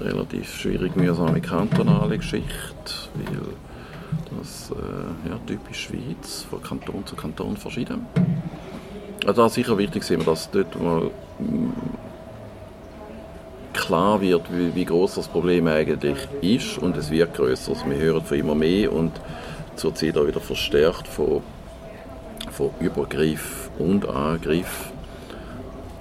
relativ 0.00 0.52
schwierig 0.52 0.96
mühsame 0.96 1.40
kantonale 1.40 2.18
Geschichte, 2.18 2.50
weil 3.14 4.38
das 4.40 4.72
äh, 4.72 5.28
ja, 5.28 5.38
typisch 5.46 5.84
Schweiz, 5.84 6.46
von 6.50 6.60
Kanton 6.60 7.06
zu 7.06 7.14
Kanton 7.14 7.56
verschieden. 7.56 8.06
Also 9.26 9.40
da 9.40 9.46
ist 9.46 9.54
sicher 9.54 9.78
wichtig, 9.78 10.04
dass 10.26 10.50
dort 10.50 10.80
mal 10.80 11.10
mm, 11.38 11.72
klar 13.72 14.20
wird, 14.20 14.42
wie, 14.50 14.74
wie 14.74 14.84
groß 14.84 15.14
das 15.14 15.28
Problem 15.28 15.66
eigentlich 15.66 16.16
ist 16.42 16.78
und 16.78 16.96
es 16.96 17.10
wird 17.10 17.34
größer. 17.34 17.72
Also 17.72 17.88
wir 17.88 17.96
hören 17.96 18.22
von 18.22 18.38
immer 18.38 18.54
mehr 18.54 18.92
und 18.92 19.12
zurzeit 19.76 20.18
auch 20.18 20.26
wieder 20.26 20.40
verstärkt 20.40 21.08
von, 21.08 21.42
von 22.50 22.70
Übergriff 22.80 23.70
und 23.78 24.06
Angriff 24.08 24.92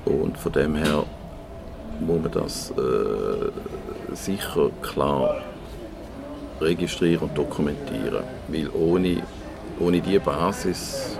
und 0.05 0.37
von 0.37 0.51
dem 0.51 0.75
her 0.75 1.03
muss 2.01 2.21
man 2.21 2.31
das 2.31 2.71
äh, 2.71 4.15
sicher 4.15 4.69
klar 4.81 5.43
registrieren 6.59 7.29
und 7.29 7.37
dokumentieren, 7.37 8.23
weil 8.49 8.69
ohne, 8.69 9.23
ohne 9.79 10.01
diese 10.01 10.19
Basis 10.19 11.17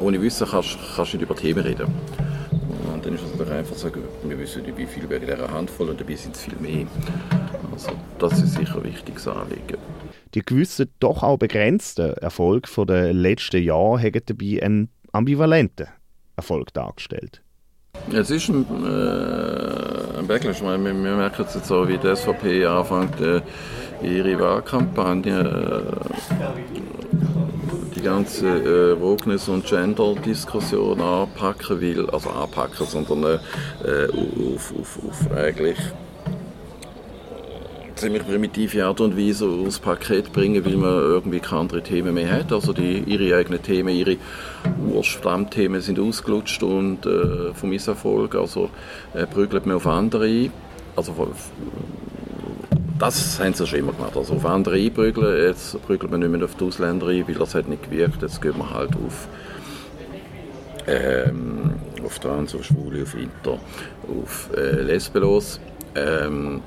ohne 0.00 0.20
Wissen 0.20 0.46
kannst 0.48 0.76
du 0.96 1.02
nicht 1.02 1.22
über 1.22 1.36
Themen 1.36 1.62
reden. 1.64 1.86
Und 2.92 3.04
dann 3.04 3.14
ist 3.14 3.22
es 3.22 3.36
doch 3.36 3.50
einfach 3.50 3.76
sagen, 3.76 4.02
wir 4.24 4.38
wissen 4.38 4.62
nicht, 4.62 4.76
wie 4.76 4.86
viel 4.86 5.08
wegen 5.08 5.26
dieser 5.26 5.50
Handvoll 5.50 5.90
und 5.90 6.00
dabei 6.00 6.16
sind 6.16 6.34
es 6.34 6.42
viel 6.42 6.56
mehr. 6.60 6.86
Also 7.72 7.90
das 8.18 8.40
ist 8.40 8.54
sicher 8.54 8.76
ein 8.76 8.84
wichtiges 8.84 9.28
Anliegen. 9.28 9.78
Die 10.34 10.42
gewissen, 10.42 10.90
doch 11.00 11.22
auch 11.22 11.38
begrenzten 11.38 12.14
Erfolg 12.14 12.68
der 12.86 13.12
letzten 13.12 13.62
Jahre 13.62 14.00
haben 14.00 14.20
dabei 14.26 14.62
einen 14.62 14.88
ambivalenten 15.12 15.88
Erfolg 16.36 16.72
dargestellt. 16.74 17.42
Es 18.12 18.30
ist 18.30 18.48
ein, 18.48 18.64
äh, 18.84 20.18
ein 20.18 20.26
Backlash. 20.26 20.62
Wir, 20.62 20.78
wir 20.78 20.94
merken 20.94 21.44
es 21.46 21.54
jetzt 21.54 21.70
auch, 21.70 21.88
wie 21.88 21.98
die 21.98 22.14
SVP 22.14 22.64
anfängt, 22.64 23.20
äh, 23.20 23.40
ihre 24.02 24.38
Wahlkampagne 24.38 25.40
äh, 25.40 27.17
die 27.94 28.02
ganze 28.02 28.46
äh, 28.46 29.00
Wokeness- 29.00 29.48
und 29.48 29.66
Gender-Diskussion 29.66 31.00
anpacken 31.00 31.80
will, 31.80 32.08
also 32.10 32.30
anpacken, 32.30 32.86
sondern 32.86 33.40
äh, 33.84 34.06
auf, 34.54 34.72
auf, 34.78 34.98
auf 35.08 35.32
eigentlich 35.36 35.78
ziemlich 37.98 38.24
primitive 38.24 38.84
Art 38.84 39.00
und 39.00 39.18
Weise 39.18 39.46
aufs 39.46 39.78
Paket 39.80 40.32
bringen, 40.32 40.64
weil 40.64 40.76
man 40.76 40.90
irgendwie 40.90 41.40
keine 41.40 41.62
anderen 41.62 41.82
Themen 41.82 42.14
mehr 42.14 42.30
hat. 42.30 42.52
Also 42.52 42.72
die, 42.72 43.00
ihre 43.00 43.36
eigenen 43.36 43.62
Themen, 43.62 43.94
ihre 43.94 44.16
Urstammthemen 44.92 45.80
sind 45.80 45.98
ausgelutscht 45.98 46.62
und 46.62 47.04
äh, 47.06 47.52
vom 47.54 47.70
Misserfolg, 47.70 48.34
also 48.36 48.70
äh, 49.14 49.26
prügelt 49.26 49.66
man 49.66 49.76
auf 49.76 49.86
andere 49.86 50.26
ein. 50.26 50.52
also 50.94 51.14
das 52.98 53.40
haben 53.40 53.54
sie 53.54 53.66
schon 53.66 53.78
immer 53.80 53.92
gemacht. 53.92 54.16
Also 54.16 54.34
auf 54.34 54.44
andere 54.44 54.76
einprügeln, 54.76 55.46
jetzt 55.46 55.80
prügelt 55.82 56.10
man 56.10 56.20
nicht 56.20 56.30
mehr 56.30 56.44
auf 56.44 56.54
die 56.56 56.64
Ausländer 56.64 57.08
ein, 57.08 57.26
weil 57.26 57.34
das 57.34 57.54
hat 57.54 57.68
nicht 57.68 57.84
gewirkt. 57.84 58.22
Jetzt 58.22 58.42
gehen 58.42 58.56
wir 58.56 58.70
halt 58.70 58.90
auf, 58.94 59.28
ähm, 60.86 61.74
auf 62.04 62.18
Trans, 62.18 62.54
auf 62.54 62.64
Schwule, 62.64 63.02
auf 63.02 63.14
Inter, 63.14 63.58
auf 64.08 64.50
äh, 64.56 64.82
Lesben 64.82 65.22
los. 65.22 65.60
Ähm, 65.94 66.62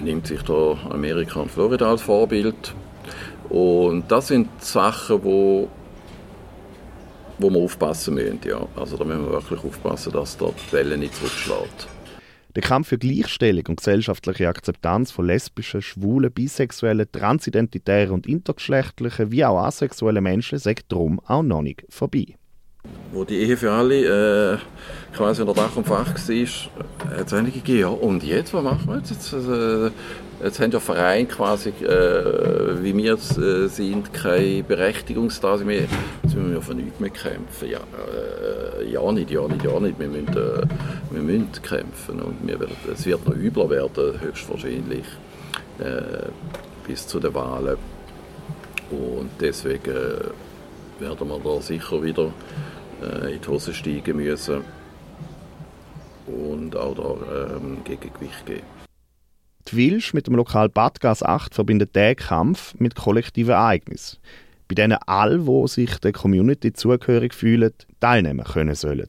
nimmt 0.00 0.26
sich 0.26 0.42
da 0.42 0.76
Amerika 0.90 1.40
und 1.40 1.50
Florida 1.50 1.90
als 1.90 2.02
Vorbild. 2.02 2.74
Und 3.48 4.10
das 4.10 4.28
sind 4.28 4.48
Sachen, 4.62 5.22
wo 5.22 5.68
wo 7.38 7.50
wir 7.50 7.60
aufpassen 7.60 8.14
müssen. 8.14 8.40
Ja. 8.46 8.66
Also 8.76 8.96
da 8.96 9.04
müssen 9.04 9.26
wir 9.26 9.32
wirklich 9.32 9.62
aufpassen, 9.62 10.12
dass 10.12 10.36
dort 10.36 10.54
die 10.68 10.72
Welle 10.72 10.96
nicht 10.96 11.14
zurückschlägt. 11.16 11.86
Der 12.56 12.62
Kampf 12.62 12.88
für 12.88 12.96
Gleichstellung 12.96 13.66
und 13.68 13.76
gesellschaftliche 13.76 14.48
Akzeptanz 14.48 15.10
von 15.10 15.26
lesbischen, 15.26 15.82
schwulen, 15.82 16.32
bisexuellen, 16.32 17.06
transidentitären 17.12 18.12
und 18.12 18.26
intergeschlechtlichen 18.26 19.30
wie 19.30 19.44
auch 19.44 19.58
asexuellen 19.58 20.24
Menschen 20.24 20.58
sagt 20.58 20.90
darum 20.90 21.20
auch 21.26 21.42
noch 21.42 21.60
nicht 21.60 21.84
vorbei. 21.90 22.38
Wo 23.12 23.24
die 23.24 23.36
Ehe 23.36 23.58
für 23.58 23.70
alle 23.70 24.54
äh, 24.54 24.58
quasi 25.14 25.42
unter 25.42 25.52
Dach 25.52 25.76
und 25.76 25.86
Fach 25.86 26.14
war, 26.14 27.16
hat 27.18 27.26
es 27.26 27.34
einige 27.34 27.58
gegeben. 27.58 27.78
Ja, 27.78 27.88
und 27.88 28.22
jetzt, 28.22 28.54
was 28.54 28.64
machen 28.64 28.86
wir 28.86 28.96
jetzt? 28.96 29.10
Jetzt, 29.10 29.32
äh, 29.34 29.90
jetzt 30.42 30.58
haben 30.58 30.70
ja 30.70 30.80
Vereine 30.80 31.26
quasi, 31.26 31.68
äh, 31.68 32.82
wie 32.82 32.96
wir 32.96 33.14
äh, 33.14 33.68
sind, 33.68 34.14
keine 34.14 34.62
Berechtigung 34.62 35.30
da. 35.42 35.56
Jetzt 35.56 36.34
müssen 36.34 36.52
wir 36.52 36.62
von 36.62 36.76
nichts 36.78 37.00
mehr 37.00 37.10
kämpfen. 37.10 37.68
Ja, 37.68 37.80
äh, 37.80 38.75
ja 38.86 39.12
nicht, 39.12 39.30
ja 39.30 39.46
nicht, 39.46 39.64
ja 39.64 39.78
nicht. 39.80 39.98
Wir 39.98 40.08
müssen, 40.08 40.28
äh, 40.28 40.66
wir 41.10 41.22
müssen 41.22 41.52
kämpfen. 41.62 42.20
Und 42.20 42.46
wir 42.46 42.58
es 42.92 43.06
wird 43.06 43.26
noch 43.26 43.34
übler 43.34 43.70
werden, 43.70 44.20
höchstwahrscheinlich, 44.20 45.06
äh, 45.78 46.28
bis 46.86 47.06
zu 47.06 47.20
den 47.20 47.34
Wahlen. 47.34 47.76
Und 48.90 49.30
deswegen 49.40 49.94
werden 50.98 51.28
wir 51.28 51.40
da 51.42 51.60
sicher 51.60 52.02
wieder 52.02 52.32
in 53.28 53.40
die 53.40 53.48
Hose 53.48 53.74
steigen 53.74 54.16
müssen 54.16 54.62
und 56.26 56.76
auch 56.76 56.94
da 56.94 57.56
ähm, 57.56 57.78
Gegengewicht 57.84 58.46
geben. 58.46 58.62
Die 59.68 59.76
Wilsch 59.76 60.14
mit 60.14 60.26
dem 60.26 60.36
Lokal 60.36 60.68
Badgas 60.68 61.22
8 61.22 61.54
verbindet 61.54 61.96
diesen 61.96 62.16
Kampf 62.16 62.74
mit 62.78 62.94
kollektiven 62.94 63.52
Ereignissen, 63.52 64.18
bei 64.68 64.74
denen 64.74 64.98
alle, 65.06 65.38
die 65.38 65.68
sich 65.68 65.98
der 65.98 66.12
Community 66.12 66.72
zugehörig 66.72 67.34
fühlen, 67.34 67.72
teilnehmen 68.00 68.44
können 68.44 68.74
sollen. 68.74 69.08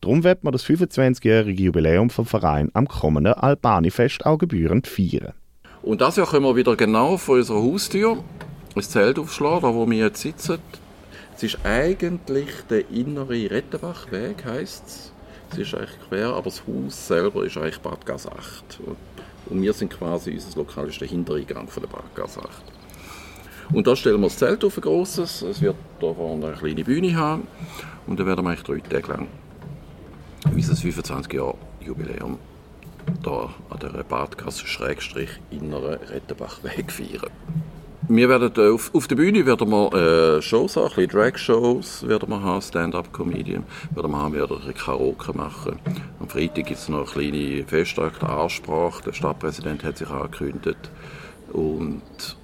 Darum 0.00 0.22
wird 0.22 0.44
man 0.44 0.52
das 0.52 0.64
25-jährige 0.64 1.64
Jubiläum 1.64 2.10
vom 2.10 2.26
Verein 2.26 2.70
am 2.74 2.86
kommenden 2.86 3.34
Albani-Fest 3.34 4.24
auch 4.24 4.38
gebührend 4.38 4.86
feiern. 4.86 5.32
Und 5.82 6.00
das 6.00 6.16
Jahr 6.16 6.28
können 6.28 6.44
wir 6.44 6.56
wieder 6.56 6.76
genau 6.76 7.16
vor 7.16 7.36
unserer 7.36 7.62
Haustür 7.62 8.22
ein 8.74 8.82
Zelt 8.82 9.18
aufschlagen, 9.18 9.62
da 9.62 9.74
wo 9.74 9.88
wir 9.88 9.98
jetzt 9.98 10.20
sitzen. 10.20 10.58
Es 11.34 11.42
ist 11.42 11.58
eigentlich 11.64 12.48
der 12.70 12.88
innere 12.90 13.50
Rettenbachweg, 13.50 14.44
heisst 14.44 14.86
es. 14.86 15.12
Es 15.52 15.58
ist 15.58 15.74
eigentlich 15.74 15.98
quer, 16.08 16.28
aber 16.28 16.44
das 16.44 16.62
Haus 16.66 17.06
selber 17.06 17.44
ist 17.44 17.56
eigentlich 17.56 17.80
Badgas 17.80 18.26
8. 18.26 18.80
Und 19.46 19.62
wir 19.62 19.72
sind 19.72 19.92
quasi, 19.92 20.32
unser 20.32 20.58
Lokal 20.58 20.88
ist 20.88 21.00
der 21.00 21.08
Hintereingang 21.08 21.68
von 21.68 21.82
der 21.82 21.90
Badgas 21.90 22.38
8. 22.38 22.48
Und 23.72 23.86
da 23.86 23.96
stellen 23.96 24.20
wir 24.20 24.28
das 24.28 24.38
Zelt 24.38 24.64
auf, 24.64 24.76
ein 24.76 24.80
grosses. 24.80 25.42
Es 25.42 25.60
wird 25.60 25.76
da 26.00 26.12
vorne 26.12 26.46
eine 26.46 26.56
kleine 26.56 26.84
Bühne 26.84 27.16
haben. 27.16 27.46
Und 28.06 28.18
dann 28.20 28.26
werden 28.26 28.44
wir 28.44 28.50
eigentlich 28.50 28.62
drei 28.62 28.78
Tage 28.78 29.12
lang 29.12 29.28
unser 30.54 30.76
25 30.76 31.32
Jahre 31.32 31.54
Jubiläum 31.80 32.38
da 33.22 33.54
an 33.70 33.78
der 33.80 34.02
Badgasse 34.02 34.66
Schrägstrich 34.66 35.30
inneren 35.50 35.98
Rettenbachweg 36.08 36.90
feiern. 36.90 37.30
Wir 38.08 38.28
werden 38.28 38.72
auf, 38.72 38.94
auf 38.94 39.08
der 39.08 39.16
Bühne 39.16 39.44
werden 39.46 39.68
wir 39.68 40.36
äh, 40.36 40.42
Shows 40.42 40.76
haben, 40.76 40.94
ein 40.96 41.08
Drag-Shows 41.08 42.06
werden 42.06 42.28
wir 42.28 42.40
haben, 42.40 42.62
Stand-up-Comedian 42.62 43.64
werden 43.94 44.10
wir 44.12 44.18
haben, 44.18 44.34
wir 44.34 44.48
werden 44.48 44.74
Karaoke 44.74 45.36
machen. 45.36 45.80
Am 46.20 46.28
Freitag 46.28 46.66
gibt 46.66 46.78
es 46.78 46.88
noch 46.88 47.16
eine 47.16 47.30
kleine 47.30 47.64
Festtag, 47.64 48.20
der 48.20 48.28
Ansprache, 48.28 49.02
der 49.04 49.12
Stadtpräsident 49.12 49.82
hat 49.82 49.98
sich 49.98 50.08
angekündigt 50.08 50.90
und 51.52 52.36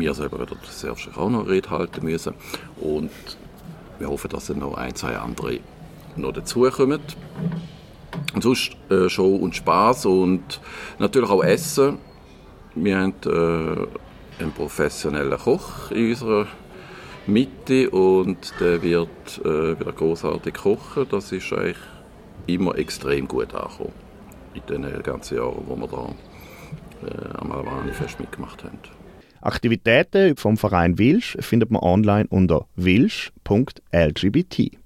wir 0.00 0.14
selber 0.14 0.38
werden 0.38 0.56
selbst 0.68 1.08
auch 1.16 1.30
noch 1.30 1.48
Rede 1.48 1.70
halten 1.70 2.04
müssen 2.04 2.34
und 2.80 3.10
wir 3.98 4.08
hoffen, 4.08 4.30
dass 4.30 4.46
dann 4.46 4.58
noch 4.58 4.74
ein, 4.74 4.94
zwei 4.94 5.16
andere 5.16 5.60
noch 6.16 6.32
dazukommen. 6.32 7.00
Und 8.34 8.42
sonst 8.42 8.72
äh, 8.90 9.08
Show 9.08 9.36
und 9.36 9.54
Spaß 9.54 10.06
und 10.06 10.60
natürlich 10.98 11.30
auch 11.30 11.44
Essen 11.44 11.98
wir 12.74 12.98
haben 12.98 13.14
äh, 13.26 14.42
einen 14.42 14.52
professionellen 14.52 15.38
Koch 15.38 15.90
in 15.90 16.10
unserer 16.10 16.46
Mitte 17.26 17.90
und 17.90 18.54
der 18.60 18.82
wird 18.82 19.40
äh, 19.44 19.78
wieder 19.78 19.92
großartig 19.92 20.54
kochen. 20.54 21.06
Das 21.10 21.32
ist 21.32 21.52
eigentlich 21.52 21.76
immer 22.46 22.76
extrem 22.78 23.26
gut 23.26 23.54
angekommen 23.54 23.92
in 24.54 24.82
den 24.82 25.02
ganzen 25.02 25.36
Jahren, 25.36 25.62
wo 25.66 25.76
wir 25.76 25.88
da 25.88 27.06
äh, 27.06 27.38
am 27.38 27.52
Albani-Fest 27.52 28.20
mitgemacht 28.20 28.62
haben. 28.64 28.78
Aktivitäten 29.40 30.36
vom 30.36 30.56
Verein 30.56 30.98
Wilsch 30.98 31.36
findet 31.40 31.70
man 31.70 31.82
online 31.82 32.26
unter 32.28 32.66
wilsch.lgbt. 32.76 34.79